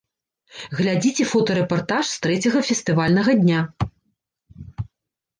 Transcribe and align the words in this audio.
Глядзіце 0.77 1.25
фотарэпартаж 1.33 2.05
з 2.13 2.17
трэцяга 2.23 2.59
фестывальнага 2.69 3.31
дня! 3.43 3.61